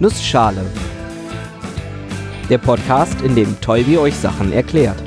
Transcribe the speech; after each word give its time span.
Nussschale. 0.00 0.64
Der 2.48 2.58
Podcast, 2.58 3.20
in 3.22 3.34
dem 3.34 3.60
Tolbi 3.60 3.98
euch 3.98 4.14
Sachen 4.14 4.52
erklärt. 4.52 5.02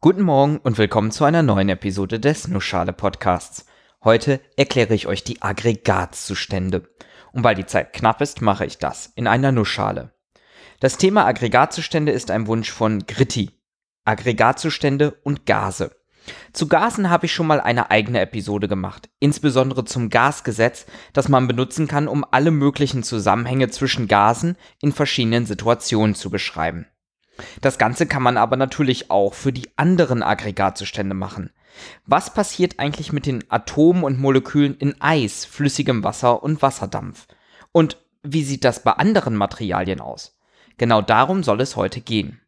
Guten 0.00 0.22
Morgen 0.22 0.56
und 0.56 0.78
willkommen 0.78 1.10
zu 1.10 1.24
einer 1.24 1.42
neuen 1.42 1.68
Episode 1.68 2.18
des 2.18 2.48
Nussschale 2.48 2.94
Podcasts. 2.94 3.66
Heute 4.02 4.40
erkläre 4.56 4.94
ich 4.94 5.06
euch 5.06 5.24
die 5.24 5.42
Aggregatzustände. 5.42 6.88
Und 7.32 7.44
weil 7.44 7.54
die 7.54 7.66
Zeit 7.66 7.92
knapp 7.92 8.22
ist, 8.22 8.40
mache 8.40 8.64
ich 8.64 8.78
das 8.78 9.12
in 9.14 9.26
einer 9.26 9.52
Nussschale. 9.52 10.14
Das 10.80 10.96
Thema 10.96 11.26
Aggregatzustände 11.26 12.12
ist 12.12 12.30
ein 12.30 12.46
Wunsch 12.46 12.70
von 12.70 13.06
Gritti. 13.06 13.50
Aggregatzustände 14.06 15.18
und 15.22 15.44
Gase. 15.44 15.94
Zu 16.52 16.68
Gasen 16.68 17.10
habe 17.10 17.26
ich 17.26 17.32
schon 17.32 17.46
mal 17.46 17.60
eine 17.60 17.90
eigene 17.90 18.20
Episode 18.20 18.68
gemacht, 18.68 19.08
insbesondere 19.18 19.84
zum 19.84 20.10
Gasgesetz, 20.10 20.86
das 21.12 21.28
man 21.28 21.48
benutzen 21.48 21.88
kann, 21.88 22.08
um 22.08 22.24
alle 22.30 22.50
möglichen 22.50 23.02
Zusammenhänge 23.02 23.70
zwischen 23.70 24.08
Gasen 24.08 24.56
in 24.80 24.92
verschiedenen 24.92 25.46
Situationen 25.46 26.14
zu 26.14 26.30
beschreiben. 26.30 26.86
Das 27.60 27.78
Ganze 27.78 28.06
kann 28.06 28.22
man 28.22 28.36
aber 28.36 28.56
natürlich 28.56 29.10
auch 29.10 29.34
für 29.34 29.52
die 29.52 29.68
anderen 29.76 30.22
Aggregatzustände 30.22 31.14
machen. 31.14 31.50
Was 32.06 32.34
passiert 32.34 32.78
eigentlich 32.78 33.12
mit 33.12 33.26
den 33.26 33.50
Atomen 33.50 34.04
und 34.04 34.20
Molekülen 34.20 34.76
in 34.76 35.00
Eis, 35.00 35.44
flüssigem 35.44 36.04
Wasser 36.04 36.42
und 36.42 36.60
Wasserdampf? 36.60 37.26
Und 37.72 37.96
wie 38.22 38.44
sieht 38.44 38.64
das 38.64 38.82
bei 38.82 38.92
anderen 38.92 39.36
Materialien 39.36 40.00
aus? 40.00 40.38
Genau 40.76 41.00
darum 41.00 41.42
soll 41.42 41.60
es 41.60 41.76
heute 41.76 42.00
gehen. 42.00 42.40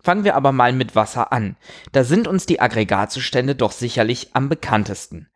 Fangen 0.00 0.24
wir 0.24 0.36
aber 0.36 0.52
mal 0.52 0.72
mit 0.72 0.94
Wasser 0.94 1.32
an. 1.32 1.56
Da 1.92 2.04
sind 2.04 2.28
uns 2.28 2.46
die 2.46 2.60
Aggregatzustände 2.60 3.54
doch 3.54 3.72
sicherlich 3.72 4.34
am 4.34 4.48
bekanntesten. 4.48 5.28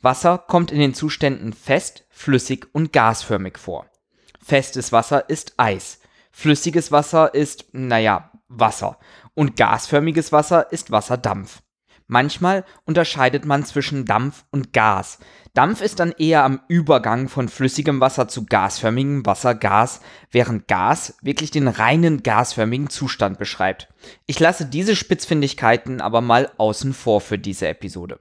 Wasser 0.00 0.38
kommt 0.38 0.72
in 0.72 0.78
den 0.78 0.94
Zuständen 0.94 1.52
fest, 1.52 2.04
flüssig 2.10 2.68
und 2.72 2.92
gasförmig 2.92 3.58
vor. 3.58 3.86
Festes 4.42 4.92
Wasser 4.92 5.28
ist 5.28 5.54
Eis. 5.56 6.00
Flüssiges 6.30 6.92
Wasser 6.92 7.34
ist, 7.34 7.66
naja, 7.72 8.30
Wasser. 8.48 8.98
Und 9.34 9.56
gasförmiges 9.56 10.32
Wasser 10.32 10.70
ist 10.72 10.90
Wasserdampf. 10.90 11.62
Manchmal 12.08 12.64
unterscheidet 12.84 13.44
man 13.44 13.64
zwischen 13.64 14.04
Dampf 14.04 14.44
und 14.50 14.72
Gas. 14.72 15.18
Dampf 15.54 15.80
ist 15.80 15.98
dann 15.98 16.12
eher 16.12 16.44
am 16.44 16.60
Übergang 16.68 17.28
von 17.28 17.48
flüssigem 17.48 18.00
Wasser 18.00 18.28
zu 18.28 18.46
gasförmigem 18.46 19.26
Wasser 19.26 19.54
Gas, 19.54 20.00
während 20.30 20.68
Gas 20.68 21.16
wirklich 21.22 21.50
den 21.50 21.66
reinen 21.66 22.22
gasförmigen 22.22 22.90
Zustand 22.90 23.38
beschreibt. 23.38 23.88
Ich 24.26 24.38
lasse 24.38 24.66
diese 24.66 24.94
Spitzfindigkeiten 24.94 26.00
aber 26.00 26.20
mal 26.20 26.52
außen 26.58 26.92
vor 26.92 27.20
für 27.20 27.38
diese 27.38 27.66
Episode. 27.66 28.20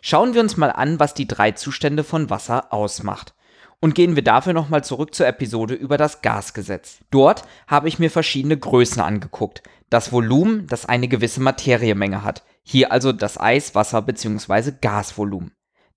Schauen 0.00 0.34
wir 0.34 0.40
uns 0.40 0.56
mal 0.56 0.70
an, 0.70 1.00
was 1.00 1.14
die 1.14 1.26
drei 1.26 1.52
Zustände 1.52 2.04
von 2.04 2.30
Wasser 2.30 2.72
ausmacht. 2.72 3.34
Und 3.80 3.94
gehen 3.94 4.16
wir 4.16 4.24
dafür 4.24 4.52
nochmal 4.52 4.82
zurück 4.82 5.14
zur 5.14 5.28
Episode 5.28 5.74
über 5.74 5.96
das 5.96 6.20
Gasgesetz. 6.20 6.98
Dort 7.10 7.44
habe 7.68 7.88
ich 7.88 8.00
mir 8.00 8.10
verschiedene 8.10 8.58
Größen 8.58 9.00
angeguckt. 9.00 9.62
Das 9.88 10.12
Volumen, 10.12 10.66
das 10.66 10.84
eine 10.84 11.06
gewisse 11.06 11.40
Materiemenge 11.40 12.24
hat. 12.24 12.42
Hier 12.70 12.92
also 12.92 13.12
das 13.12 13.40
Eis, 13.40 13.74
Wasser 13.74 14.02
bzw. 14.02 14.72
Gasvolumen. 14.78 15.52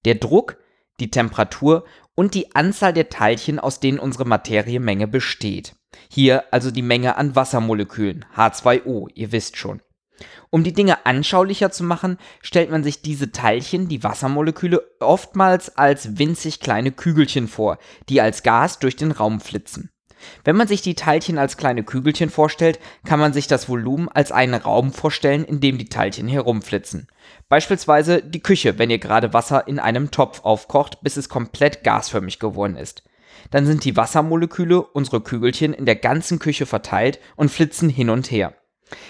Der 0.06 0.16
Druck, 0.16 0.56
die 1.02 1.12
Temperatur 1.12 1.84
und 2.16 2.34
die 2.34 2.56
Anzahl 2.56 2.94
der 2.94 3.10
Teilchen, 3.10 3.60
aus 3.60 3.82
denen 3.82 4.00
unsere 4.00 4.24
Materiemenge 4.24 5.10
besteht. 5.10 5.76
Hier 6.10 6.46
also 6.54 6.72
die 6.72 6.82
Menge 6.82 7.18
an 7.18 7.36
Wassermolekülen, 7.36 8.24
H2O, 8.38 9.10
ihr 9.14 9.34
wisst 9.34 9.58
schon. 9.58 9.82
Um 10.50 10.64
die 10.64 10.72
Dinge 10.72 11.06
anschaulicher 11.06 11.72
zu 11.72 11.84
machen, 11.84 12.18
stellt 12.42 12.72
man 12.72 12.86
sich 12.86 13.02
diese 13.02 13.34
Teilchen, 13.34 13.90
die 13.90 14.02
Wassermoleküle, 14.02 14.82
oftmals 15.02 15.78
als 15.78 16.20
winzig 16.20 16.62
kleine 16.62 16.94
Kügelchen 16.94 17.50
vor, 17.50 17.80
die 18.08 18.22
als 18.22 18.44
Gas 18.44 18.80
durch 18.80 18.96
den 18.96 19.12
Raum 19.12 19.42
flitzen. 19.42 19.90
Wenn 20.44 20.56
man 20.56 20.68
sich 20.68 20.82
die 20.82 20.96
Teilchen 20.96 21.38
als 21.38 21.58
kleine 21.58 21.84
Kügelchen 21.84 22.30
vorstellt, 22.30 22.80
kann 23.06 23.20
man 23.20 23.34
sich 23.34 23.48
das 23.48 23.70
Volumen 23.70 24.10
als 24.10 24.32
einen 24.32 24.56
Raum 24.56 24.94
vorstellen, 24.94 25.44
in 25.44 25.60
dem 25.60 25.78
die 25.78 25.90
Teilchen 25.90 26.28
herumflitzen. 26.28 27.08
Beispielsweise 27.50 28.22
die 28.22 28.42
Küche, 28.42 28.80
wenn 28.80 28.90
ihr 28.90 29.00
gerade 29.00 29.34
Wasser 29.34 29.68
in 29.68 29.80
einem 29.80 30.12
Topf 30.12 30.42
aufkocht, 30.44 31.02
bis 31.02 31.18
es 31.18 31.30
komplett 31.30 31.84
gasförmig 31.84 32.40
geworden 32.40 32.76
ist. 32.76 33.04
Dann 33.50 33.66
sind 33.66 33.86
die 33.86 33.98
Wassermoleküle, 33.98 34.82
unsere 34.82 35.22
Kügelchen, 35.22 35.74
in 35.74 35.86
der 35.86 35.96
ganzen 35.96 36.40
Küche 36.40 36.66
verteilt 36.66 37.20
und 37.36 37.50
flitzen 37.50 37.90
hin 37.90 38.10
und 38.10 38.30
her. 38.30 38.54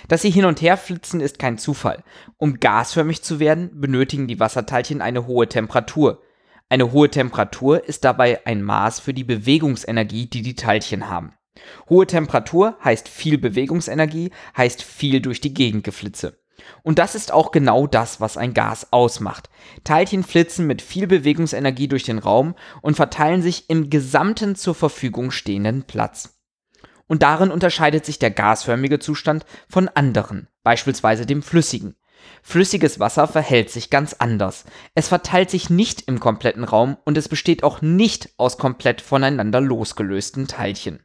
Dass 0.08 0.22
sie 0.22 0.30
hin 0.30 0.46
und 0.46 0.62
her 0.62 0.78
flitzen, 0.78 1.22
ist 1.22 1.40
kein 1.40 1.58
Zufall. 1.58 2.04
Um 2.38 2.60
gasförmig 2.60 3.24
zu 3.24 3.40
werden, 3.40 3.80
benötigen 3.80 4.28
die 4.28 4.40
Wasserteilchen 4.40 5.02
eine 5.02 5.26
hohe 5.26 5.48
Temperatur. 5.48 6.22
Eine 6.72 6.94
hohe 6.94 7.10
Temperatur 7.10 7.84
ist 7.84 8.06
dabei 8.06 8.46
ein 8.46 8.64
Maß 8.64 9.02
für 9.02 9.14
die 9.14 9.26
Bewegungsenergie, 9.26 10.28
die 10.28 10.42
die 10.42 10.56
Teilchen 10.56 11.10
haben. 11.10 11.34
Hohe 11.90 12.08
Temperatur 12.08 12.78
heißt 12.82 13.10
viel 13.10 13.38
Bewegungsenergie, 13.38 14.32
heißt 14.56 14.82
viel 14.82 15.20
durch 15.20 15.42
die 15.42 15.54
Gegend 15.54 15.84
geflitze. 15.84 16.40
Und 16.82 16.98
das 16.98 17.14
ist 17.14 17.34
auch 17.34 17.52
genau 17.52 17.88
das, 17.88 18.22
was 18.22 18.38
ein 18.38 18.54
Gas 18.54 18.94
ausmacht. 18.94 19.50
Teilchen 19.84 20.24
flitzen 20.24 20.66
mit 20.66 20.82
viel 20.82 21.08
Bewegungsenergie 21.08 21.90
durch 21.90 22.04
den 22.04 22.20
Raum 22.20 22.56
und 22.82 22.96
verteilen 22.96 23.42
sich 23.42 23.70
im 23.70 23.90
gesamten 23.90 24.56
zur 24.56 24.74
Verfügung 24.74 25.32
stehenden 25.32 25.84
Platz 25.84 26.42
und 27.12 27.24
darin 27.24 27.52
unterscheidet 27.52 28.06
sich 28.06 28.20
der 28.20 28.32
gasförmige 28.32 28.98
Zustand 28.98 29.46
von 29.68 29.90
anderen, 29.90 30.48
beispielsweise 30.64 31.26
dem 31.26 31.44
flüssigen. 31.44 31.98
Flüssiges 32.44 33.00
Wasser 33.00 33.28
verhält 33.28 33.70
sich 33.70 33.90
ganz 33.90 34.14
anders. 34.14 34.66
Es 34.96 35.08
verteilt 35.08 35.50
sich 35.50 35.70
nicht 35.70 36.08
im 36.08 36.20
kompletten 36.20 36.64
Raum 36.64 36.98
und 37.06 37.18
es 37.18 37.30
besteht 37.30 37.64
auch 37.64 37.82
nicht 37.82 38.30
aus 38.38 38.58
komplett 38.58 39.02
voneinander 39.02 39.62
losgelösten 39.62 40.48
Teilchen. 40.48 41.00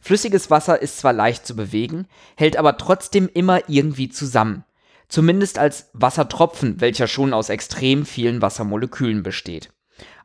Flüssiges 0.00 0.50
Wasser 0.50 0.80
ist 0.80 0.98
zwar 0.98 1.12
leicht 1.12 1.46
zu 1.46 1.56
bewegen, 1.56 2.06
hält 2.36 2.56
aber 2.56 2.76
trotzdem 2.76 3.28
immer 3.32 3.68
irgendwie 3.68 4.08
zusammen. 4.08 4.64
Zumindest 5.08 5.58
als 5.58 5.90
Wassertropfen, 5.92 6.80
welcher 6.80 7.06
schon 7.06 7.32
aus 7.32 7.48
extrem 7.48 8.06
vielen 8.06 8.42
Wassermolekülen 8.42 9.22
besteht. 9.22 9.70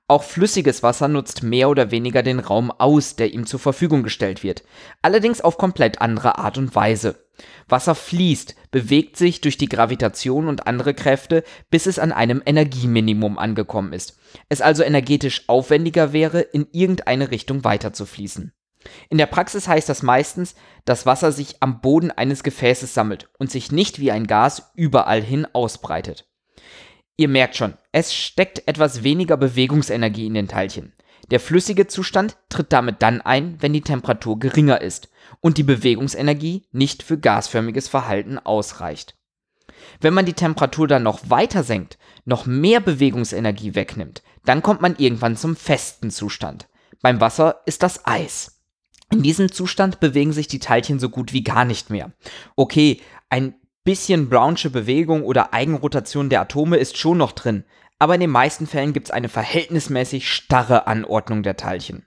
Auch 0.07 0.23
flüssiges 0.23 0.83
Wasser 0.83 1.07
nutzt 1.07 1.41
mehr 1.41 1.69
oder 1.69 1.89
weniger 1.89 2.21
den 2.21 2.39
Raum 2.39 2.69
aus, 2.69 3.15
der 3.15 3.33
ihm 3.33 3.45
zur 3.45 3.61
Verfügung 3.61 4.03
gestellt 4.03 4.43
wird, 4.43 4.63
allerdings 5.01 5.39
auf 5.39 5.57
komplett 5.57 6.01
andere 6.01 6.37
Art 6.37 6.57
und 6.57 6.75
Weise. 6.75 7.23
Wasser 7.67 7.95
fließt, 7.95 8.55
bewegt 8.71 9.17
sich 9.17 9.41
durch 9.41 9.57
die 9.57 9.69
Gravitation 9.69 10.47
und 10.47 10.67
andere 10.67 10.93
Kräfte, 10.93 11.43
bis 11.69 11.85
es 11.85 11.99
an 11.99 12.11
einem 12.11 12.41
Energieminimum 12.45 13.37
angekommen 13.37 13.93
ist, 13.93 14.19
es 14.49 14.61
also 14.61 14.83
energetisch 14.83 15.47
aufwendiger 15.47 16.13
wäre, 16.13 16.41
in 16.41 16.67
irgendeine 16.71 17.31
Richtung 17.31 17.63
weiterzufließen. 17.63 18.53
In 19.09 19.17
der 19.17 19.27
Praxis 19.27 19.67
heißt 19.67 19.89
das 19.89 20.01
meistens, 20.01 20.55
dass 20.85 21.05
Wasser 21.05 21.31
sich 21.31 21.57
am 21.59 21.81
Boden 21.81 22.11
eines 22.11 22.43
Gefäßes 22.43 22.93
sammelt 22.93 23.29
und 23.37 23.51
sich 23.51 23.71
nicht 23.71 23.99
wie 23.99 24.11
ein 24.11 24.27
Gas 24.27 24.71
überall 24.75 25.21
hin 25.21 25.47
ausbreitet. 25.53 26.27
Ihr 27.17 27.27
merkt 27.27 27.55
schon, 27.55 27.75
es 27.91 28.13
steckt 28.15 28.67
etwas 28.67 29.03
weniger 29.03 29.37
Bewegungsenergie 29.37 30.25
in 30.25 30.33
den 30.33 30.47
Teilchen. 30.47 30.93
Der 31.31 31.39
flüssige 31.39 31.87
Zustand 31.87 32.37
tritt 32.49 32.73
damit 32.73 33.01
dann 33.01 33.21
ein, 33.21 33.55
wenn 33.61 33.73
die 33.73 33.81
Temperatur 33.81 34.37
geringer 34.37 34.81
ist 34.81 35.09
und 35.39 35.57
die 35.57 35.63
Bewegungsenergie 35.63 36.67
nicht 36.73 37.03
für 37.03 37.17
gasförmiges 37.17 37.87
Verhalten 37.87 38.37
ausreicht. 38.37 39.15
Wenn 40.01 40.13
man 40.13 40.25
die 40.25 40.33
Temperatur 40.33 40.87
dann 40.87 41.03
noch 41.03 41.29
weiter 41.29 41.63
senkt, 41.63 41.97
noch 42.25 42.45
mehr 42.45 42.81
Bewegungsenergie 42.81 43.75
wegnimmt, 43.75 44.21
dann 44.45 44.61
kommt 44.61 44.81
man 44.81 44.95
irgendwann 44.97 45.37
zum 45.37 45.55
festen 45.55 46.11
Zustand. 46.11 46.67
Beim 47.01 47.21
Wasser 47.21 47.61
ist 47.65 47.81
das 47.81 48.05
Eis. 48.05 48.59
In 49.09 49.23
diesem 49.23 49.51
Zustand 49.51 49.99
bewegen 49.99 50.33
sich 50.33 50.47
die 50.47 50.59
Teilchen 50.59 50.99
so 50.99 51.09
gut 51.09 51.33
wie 51.33 51.43
gar 51.43 51.65
nicht 51.65 51.89
mehr. 51.89 52.11
Okay, 52.55 53.01
ein 53.29 53.55
bisschen 53.83 54.29
Brownsche 54.29 54.69
Bewegung 54.69 55.23
oder 55.23 55.53
Eigenrotation 55.53 56.29
der 56.29 56.41
Atome 56.41 56.77
ist 56.77 56.97
schon 56.97 57.17
noch 57.17 57.31
drin, 57.31 57.63
aber 58.01 58.15
in 58.15 58.21
den 58.21 58.31
meisten 58.31 58.65
Fällen 58.65 58.93
gibt 58.93 59.09
es 59.09 59.11
eine 59.11 59.29
verhältnismäßig 59.29 60.27
starre 60.27 60.87
Anordnung 60.87 61.43
der 61.43 61.55
Teilchen. 61.55 62.03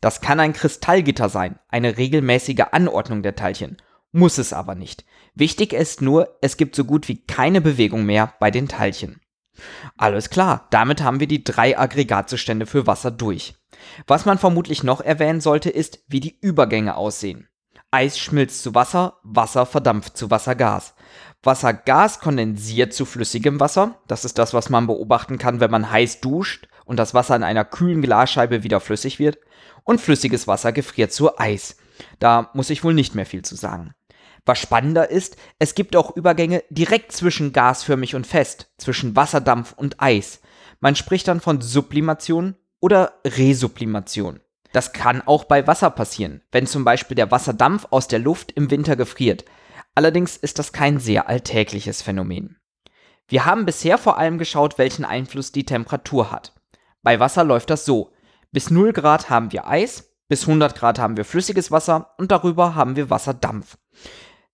Das 0.00 0.22
kann 0.22 0.40
ein 0.40 0.54
Kristallgitter 0.54 1.28
sein, 1.28 1.58
eine 1.68 1.98
regelmäßige 1.98 2.64
Anordnung 2.72 3.22
der 3.22 3.36
Teilchen, 3.36 3.76
muss 4.10 4.38
es 4.38 4.54
aber 4.54 4.74
nicht. 4.74 5.04
Wichtig 5.34 5.74
ist 5.74 6.00
nur, 6.00 6.38
es 6.40 6.56
gibt 6.56 6.74
so 6.74 6.86
gut 6.86 7.08
wie 7.08 7.26
keine 7.26 7.60
Bewegung 7.60 8.06
mehr 8.06 8.32
bei 8.40 8.50
den 8.50 8.68
Teilchen. 8.68 9.20
Alles 9.98 10.30
klar, 10.30 10.66
damit 10.70 11.02
haben 11.02 11.20
wir 11.20 11.26
die 11.26 11.44
drei 11.44 11.78
Aggregatzustände 11.78 12.64
für 12.64 12.86
Wasser 12.86 13.10
durch. 13.10 13.54
Was 14.06 14.24
man 14.24 14.38
vermutlich 14.38 14.82
noch 14.82 15.02
erwähnen 15.02 15.42
sollte, 15.42 15.68
ist, 15.68 16.04
wie 16.08 16.20
die 16.20 16.38
Übergänge 16.40 16.96
aussehen. 16.96 17.50
Eis 17.94 18.18
schmilzt 18.18 18.64
zu 18.64 18.74
Wasser, 18.74 19.20
Wasser 19.22 19.66
verdampft 19.66 20.16
zu 20.16 20.28
Wassergas. 20.28 20.94
Wassergas 21.44 22.18
kondensiert 22.18 22.92
zu 22.92 23.04
flüssigem 23.04 23.60
Wasser. 23.60 24.00
Das 24.08 24.24
ist 24.24 24.36
das, 24.36 24.52
was 24.52 24.68
man 24.68 24.88
beobachten 24.88 25.38
kann, 25.38 25.60
wenn 25.60 25.70
man 25.70 25.92
heiß 25.92 26.20
duscht 26.20 26.66
und 26.84 26.96
das 26.96 27.14
Wasser 27.14 27.36
in 27.36 27.44
einer 27.44 27.64
kühlen 27.64 28.02
Glasscheibe 28.02 28.64
wieder 28.64 28.80
flüssig 28.80 29.20
wird. 29.20 29.38
Und 29.84 30.00
flüssiges 30.00 30.48
Wasser 30.48 30.72
gefriert 30.72 31.12
zu 31.12 31.38
Eis. 31.38 31.76
Da 32.18 32.50
muss 32.54 32.70
ich 32.70 32.82
wohl 32.82 32.94
nicht 32.94 33.14
mehr 33.14 33.26
viel 33.26 33.42
zu 33.42 33.54
sagen. 33.54 33.94
Was 34.44 34.58
spannender 34.58 35.10
ist, 35.10 35.36
es 35.60 35.76
gibt 35.76 35.94
auch 35.94 36.16
Übergänge 36.16 36.64
direkt 36.70 37.12
zwischen 37.12 37.52
gasförmig 37.52 38.16
und 38.16 38.26
fest, 38.26 38.72
zwischen 38.76 39.14
Wasserdampf 39.14 39.72
und 39.72 40.02
Eis. 40.02 40.40
Man 40.80 40.96
spricht 40.96 41.28
dann 41.28 41.40
von 41.40 41.60
Sublimation 41.60 42.56
oder 42.80 43.20
Resublimation. 43.24 44.40
Das 44.74 44.92
kann 44.92 45.22
auch 45.24 45.44
bei 45.44 45.68
Wasser 45.68 45.88
passieren, 45.88 46.42
wenn 46.50 46.66
zum 46.66 46.82
Beispiel 46.82 47.14
der 47.14 47.30
Wasserdampf 47.30 47.86
aus 47.90 48.08
der 48.08 48.18
Luft 48.18 48.50
im 48.50 48.72
Winter 48.72 48.96
gefriert. 48.96 49.44
Allerdings 49.94 50.36
ist 50.36 50.58
das 50.58 50.72
kein 50.72 50.98
sehr 50.98 51.28
alltägliches 51.28 52.02
Phänomen. 52.02 52.56
Wir 53.28 53.44
haben 53.46 53.66
bisher 53.66 53.98
vor 53.98 54.18
allem 54.18 54.36
geschaut, 54.36 54.76
welchen 54.76 55.04
Einfluss 55.04 55.52
die 55.52 55.64
Temperatur 55.64 56.32
hat. 56.32 56.54
Bei 57.04 57.20
Wasser 57.20 57.44
läuft 57.44 57.70
das 57.70 57.84
so. 57.84 58.10
Bis 58.50 58.68
0 58.68 58.92
Grad 58.92 59.30
haben 59.30 59.52
wir 59.52 59.68
Eis, 59.68 60.12
bis 60.26 60.48
100 60.48 60.74
Grad 60.74 60.98
haben 60.98 61.16
wir 61.16 61.24
flüssiges 61.24 61.70
Wasser 61.70 62.12
und 62.18 62.32
darüber 62.32 62.74
haben 62.74 62.96
wir 62.96 63.10
Wasserdampf. 63.10 63.78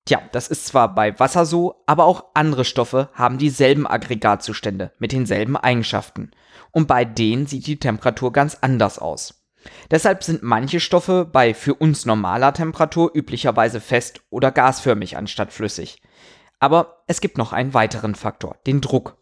Tja, 0.04 0.20
das 0.32 0.48
ist 0.48 0.66
zwar 0.66 0.94
bei 0.94 1.18
Wasser 1.18 1.46
so, 1.46 1.82
aber 1.86 2.04
auch 2.04 2.26
andere 2.34 2.66
Stoffe 2.66 3.08
haben 3.14 3.38
dieselben 3.38 3.86
Aggregatzustände 3.86 4.92
mit 4.98 5.12
denselben 5.12 5.56
Eigenschaften. 5.56 6.32
Und 6.72 6.88
bei 6.88 7.06
denen 7.06 7.46
sieht 7.46 7.66
die 7.66 7.78
Temperatur 7.78 8.34
ganz 8.34 8.58
anders 8.60 8.98
aus. 8.98 9.39
Deshalb 9.90 10.22
sind 10.24 10.42
manche 10.42 10.80
Stoffe 10.80 11.24
bei 11.24 11.54
für 11.54 11.74
uns 11.74 12.06
normaler 12.06 12.52
Temperatur 12.52 13.10
üblicherweise 13.14 13.80
fest 13.80 14.20
oder 14.30 14.50
gasförmig 14.50 15.16
anstatt 15.16 15.52
flüssig. 15.52 16.00
Aber 16.58 17.02
es 17.06 17.20
gibt 17.20 17.38
noch 17.38 17.52
einen 17.52 17.74
weiteren 17.74 18.14
Faktor, 18.14 18.56
den 18.66 18.80
Druck. 18.80 19.16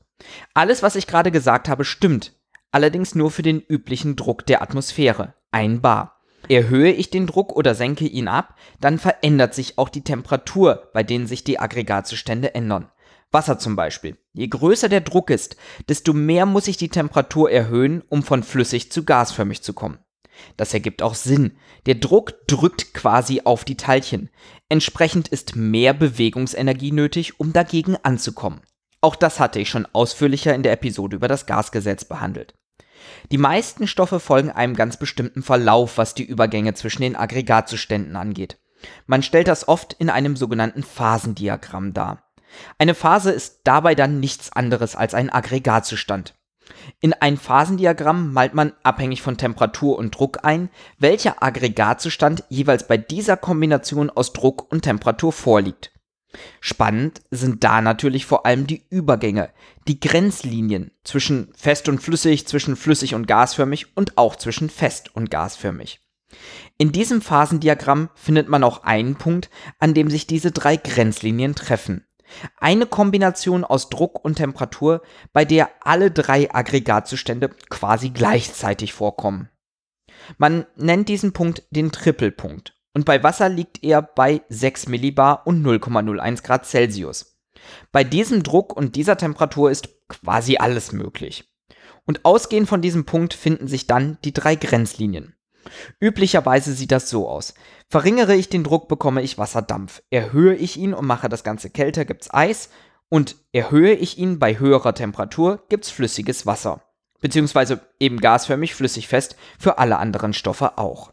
Alles, 0.55 0.83
was 0.83 0.97
ich 0.97 1.07
gerade 1.07 1.31
gesagt 1.31 1.69
habe, 1.69 1.85
stimmt, 1.85 2.35
allerdings 2.73 3.15
nur 3.15 3.31
für 3.31 3.43
den 3.43 3.61
üblichen 3.61 4.17
Druck 4.17 4.45
der 4.47 4.63
Atmosphäre, 4.63 5.35
1 5.53 5.81
Bar. 5.81 6.21
Erhöhe 6.49 6.93
ich 6.93 7.11
den 7.11 7.27
Druck 7.27 7.53
oder 7.53 7.75
senke 7.75 8.07
ihn 8.07 8.29
ab, 8.29 8.55
dann 8.81 8.99
verändert 8.99 9.55
sich 9.55 9.79
auch 9.79 9.89
die 9.89 10.05
Temperatur, 10.05 10.89
bei 10.93 11.03
denen 11.03 11.27
sich 11.27 11.45
die 11.45 11.59
Aggregatzustände 11.59 12.55
ändern. 12.55 12.91
Wasser 13.31 13.59
zum 13.59 13.77
Beispiel. 13.77 14.17
Je 14.33 14.49
größer 14.49 14.89
der 14.89 15.03
Druck 15.03 15.31
ist, 15.31 15.57
desto 15.89 16.13
mehr 16.15 16.47
muss 16.47 16.69
ich 16.69 16.79
die 16.79 16.89
Temperatur 16.89 17.51
erhöhen, 17.51 18.03
um 18.09 18.23
von 18.23 18.43
flüssig 18.43 18.91
zu 18.91 19.05
gasförmig 19.05 19.63
zu 19.63 19.75
kommen. 19.75 19.99
Das 20.57 20.75
ergibt 20.75 21.03
auch 21.03 21.15
Sinn. 21.15 21.57
Der 21.87 21.97
Druck 21.97 22.47
drückt 22.47 22.95
quasi 22.95 23.43
auf 23.45 23.65
die 23.65 23.77
Teilchen. 23.77 24.31
Entsprechend 24.69 25.29
ist 25.29 25.57
mehr 25.57 25.95
Bewegungsenergie 25.95 26.93
nötig, 26.93 27.41
um 27.41 27.53
dagegen 27.53 27.97
anzukommen. 28.03 28.61
Auch 29.01 29.17
das 29.17 29.39
hatte 29.41 29.61
ich 29.61 29.69
schon 29.69 29.87
ausführlicher 29.93 30.55
in 30.55 30.63
der 30.63 30.73
Episode 30.73 31.17
über 31.17 31.29
das 31.29 31.47
Gasgesetz 31.47 32.05
behandelt. 32.05 32.55
Die 33.31 33.39
meisten 33.39 33.87
Stoffe 33.87 34.21
folgen 34.21 34.51
einem 34.51 34.75
ganz 34.75 34.97
bestimmten 34.97 35.43
Verlauf, 35.43 35.99
was 35.99 36.15
die 36.15 36.25
Übergänge 36.25 36.75
zwischen 36.75 37.03
den 37.03 37.17
Aggregatzuständen 37.17 38.17
angeht. 38.17 38.59
Man 39.07 39.23
stellt 39.23 39.49
das 39.49 39.69
oft 39.69 39.95
in 39.95 40.11
einem 40.11 40.37
sogenannten 40.37 40.83
Phasendiagramm 40.83 41.95
dar. 41.95 42.25
Eine 42.79 42.95
Phase 42.95 43.31
ist 43.31 43.61
dabei 43.65 43.95
dann 43.95 44.21
nichts 44.21 44.53
anderes 44.53 44.97
als 44.97 45.15
ein 45.15 45.31
Aggregatzustand. 45.31 46.35
In 47.01 47.13
ein 47.13 47.37
Phasendiagramm 47.37 48.33
malt 48.33 48.55
man 48.55 48.73
abhängig 48.83 49.23
von 49.23 49.37
Temperatur 49.37 49.99
und 49.99 50.19
Druck 50.19 50.45
ein, 50.45 50.71
welcher 50.99 51.43
Aggregatzustand 51.43 52.45
jeweils 52.49 52.87
bei 52.87 52.97
dieser 52.97 53.37
Kombination 53.37 54.11
aus 54.11 54.33
Druck 54.33 54.71
und 54.71 54.83
Temperatur 54.83 55.33
vorliegt. 55.33 55.93
Spannend 56.61 57.23
sind 57.31 57.65
da 57.65 57.81
natürlich 57.81 58.27
vor 58.27 58.45
allem 58.45 58.67
die 58.67 58.85
Übergänge, 58.91 59.51
die 59.87 59.99
Grenzlinien 59.99 60.91
zwischen 61.03 61.53
fest 61.57 61.89
und 61.89 62.03
flüssig, 62.03 62.47
zwischen 62.47 62.77
flüssig 62.77 63.15
und 63.15 63.27
gasförmig 63.27 63.97
und 63.97 64.19
auch 64.19 64.37
zwischen 64.37 64.69
fest 64.69 65.15
und 65.15 65.31
gasförmig. 65.31 66.01
In 66.77 66.93
diesem 66.93 67.23
Phasendiagramm 67.23 68.11
findet 68.15 68.49
man 68.49 68.63
auch 68.63 68.85
einen 68.85 69.17
Punkt, 69.17 69.49
an 69.79 69.95
dem 69.95 70.11
sich 70.11 70.27
diese 70.27 70.53
drei 70.53 70.77
Grenzlinien 70.77 71.55
treffen. 71.55 72.05
Eine 72.57 72.87
Kombination 72.87 73.65
aus 73.65 73.89
Druck 73.89 74.25
und 74.25 74.37
Temperatur, 74.37 75.03
bei 75.33 75.45
der 75.45 75.71
alle 75.81 76.11
drei 76.11 76.53
Aggregatzustände 76.53 77.51
quasi 77.71 78.11
gleichzeitig 78.11 78.93
vorkommen. 78.93 79.49
Man 80.37 80.67
nennt 80.77 81.09
diesen 81.09 81.33
Punkt 81.33 81.63
den 81.71 81.93
Trippelpunkt 81.93 82.75
und 82.95 83.05
bei 83.05 83.23
Wasser 83.23 83.49
liegt 83.49 83.83
er 83.83 84.03
bei 84.03 84.43
6 84.49 84.89
Millibar 84.89 85.47
und 85.47 85.65
0,01 85.65 86.43
Grad 86.43 86.67
Celsius. 86.67 87.39
Bei 87.93 88.05
diesem 88.05 88.43
Druck 88.43 88.77
und 88.77 88.97
dieser 88.97 89.17
Temperatur 89.17 89.71
ist 89.71 89.89
quasi 90.09 90.57
alles 90.59 90.93
möglich. 90.93 91.53
Und 92.07 92.25
ausgehend 92.25 92.69
von 92.69 92.81
diesem 92.81 93.05
Punkt 93.05 93.35
finden 93.35 93.69
sich 93.69 93.87
dann 93.87 94.19
die 94.25 94.33
drei 94.33 94.55
Grenzlinien. 94.55 95.35
Üblicherweise 96.01 96.73
sieht 96.73 96.93
das 96.93 97.11
so 97.11 97.29
aus. 97.29 97.55
Verringere 97.89 98.35
ich 98.35 98.49
den 98.49 98.65
Druck, 98.65 98.89
bekomme 98.89 99.23
ich 99.23 99.39
Wasserdampf. 99.39 100.03
Erhöhe 100.11 100.55
ich 100.55 100.77
ihn 100.77 100.95
und 100.95 101.07
mache 101.07 101.29
das 101.29 101.45
Ganze 101.45 101.71
kälter, 101.71 102.05
gibt's 102.05 102.33
Eis. 102.33 102.71
Und 103.09 103.37
erhöhe 103.53 103.95
ich 103.95 104.19
ihn 104.19 104.39
bei 104.39 104.59
höherer 104.59 104.95
Temperatur, 104.95 105.65
gibt's 105.69 105.91
flüssiges 105.91 106.45
Wasser. 106.47 106.83
Beziehungsweise 107.21 107.81
eben 107.99 108.21
gasförmig 108.21 108.75
flüssig 108.75 109.09
fest 109.09 109.37
für 109.59 109.79
alle 109.79 109.99
anderen 109.99 110.33
Stoffe 110.33 110.79
auch. 110.79 111.13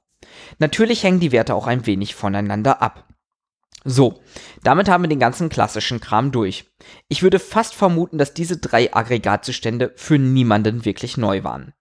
Natürlich 0.59 1.03
hängen 1.03 1.19
die 1.19 1.31
Werte 1.31 1.55
auch 1.55 1.67
ein 1.67 1.85
wenig 1.85 2.15
voneinander 2.15 2.81
ab. 2.81 3.07
So, 3.87 4.19
damit 4.63 4.89
haben 4.89 5.03
wir 5.03 5.09
den 5.09 5.19
ganzen 5.19 5.47
klassischen 5.47 5.99
Kram 6.01 6.31
durch. 6.31 6.65
Ich 7.07 7.21
würde 7.21 7.37
fast 7.37 7.75
vermuten, 7.75 8.17
dass 8.17 8.33
diese 8.33 8.57
drei 8.57 8.93
Aggregatzustände 8.93 9.93
für 9.95 10.17
niemanden 10.17 10.85
wirklich 10.85 11.17
neu 11.17 11.43
waren. 11.43 11.73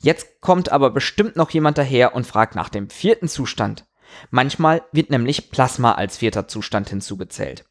Jetzt 0.00 0.40
kommt 0.40 0.72
aber 0.72 0.90
bestimmt 0.90 1.36
noch 1.36 1.50
jemand 1.50 1.78
daher 1.78 2.14
und 2.14 2.26
fragt 2.26 2.54
nach 2.54 2.68
dem 2.68 2.90
vierten 2.90 3.28
Zustand. 3.28 3.86
Manchmal 4.30 4.82
wird 4.92 5.10
nämlich 5.10 5.50
Plasma 5.50 5.92
als 5.92 6.18
vierter 6.18 6.48
Zustand 6.48 6.90
hinzugezählt. 6.90 7.64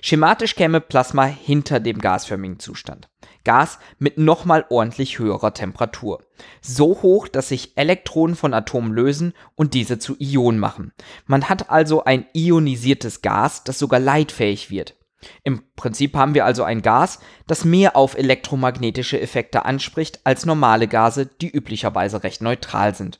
Schematisch 0.00 0.54
käme 0.54 0.80
Plasma 0.80 1.24
hinter 1.24 1.80
dem 1.80 1.98
gasförmigen 1.98 2.60
Zustand. 2.60 3.08
Gas 3.44 3.78
mit 3.98 4.18
nochmal 4.18 4.64
ordentlich 4.70 5.18
höherer 5.18 5.52
Temperatur. 5.52 6.22
So 6.62 7.02
hoch, 7.02 7.28
dass 7.28 7.48
sich 7.48 7.76
Elektronen 7.76 8.36
von 8.36 8.54
Atomen 8.54 8.92
lösen 8.92 9.34
und 9.56 9.74
diese 9.74 9.98
zu 9.98 10.16
Ionen 10.18 10.58
machen. 10.58 10.92
Man 11.26 11.48
hat 11.48 11.70
also 11.70 12.04
ein 12.04 12.26
ionisiertes 12.34 13.20
Gas, 13.20 13.64
das 13.64 13.78
sogar 13.78 14.00
leitfähig 14.00 14.70
wird. 14.70 14.96
Im 15.42 15.62
Prinzip 15.76 16.16
haben 16.16 16.34
wir 16.34 16.44
also 16.44 16.64
ein 16.64 16.82
Gas, 16.82 17.20
das 17.46 17.64
mehr 17.64 17.96
auf 17.96 18.16
elektromagnetische 18.16 19.20
Effekte 19.20 19.64
anspricht 19.64 20.20
als 20.24 20.46
normale 20.46 20.88
Gase, 20.88 21.26
die 21.26 21.50
üblicherweise 21.50 22.22
recht 22.22 22.42
neutral 22.42 22.94
sind. 22.94 23.18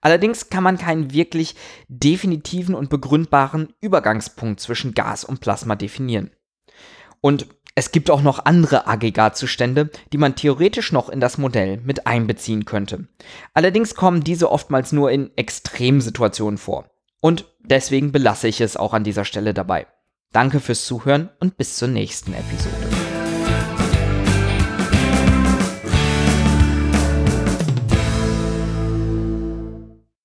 Allerdings 0.00 0.50
kann 0.50 0.64
man 0.64 0.78
keinen 0.78 1.12
wirklich 1.12 1.54
definitiven 1.88 2.74
und 2.74 2.90
begründbaren 2.90 3.72
Übergangspunkt 3.80 4.60
zwischen 4.60 4.94
Gas 4.94 5.24
und 5.24 5.40
Plasma 5.40 5.76
definieren. 5.76 6.30
Und 7.20 7.46
es 7.74 7.92
gibt 7.92 8.10
auch 8.10 8.22
noch 8.22 8.44
andere 8.44 8.86
Aggregatzustände, 8.86 9.90
die 10.12 10.18
man 10.18 10.34
theoretisch 10.36 10.92
noch 10.92 11.08
in 11.08 11.20
das 11.20 11.38
Modell 11.38 11.78
mit 11.78 12.06
einbeziehen 12.06 12.64
könnte. 12.64 13.08
Allerdings 13.54 13.94
kommen 13.94 14.24
diese 14.24 14.50
oftmals 14.50 14.92
nur 14.92 15.10
in 15.10 15.30
Extremsituationen 15.36 16.58
vor. 16.58 16.90
Und 17.20 17.46
deswegen 17.60 18.12
belasse 18.12 18.48
ich 18.48 18.60
es 18.60 18.76
auch 18.76 18.94
an 18.94 19.04
dieser 19.04 19.24
Stelle 19.24 19.54
dabei. 19.54 19.86
Danke 20.32 20.60
fürs 20.60 20.84
Zuhören 20.86 21.28
und 21.40 21.56
bis 21.56 21.76
zur 21.76 21.88
nächsten 21.88 22.34
Episode. 22.34 22.79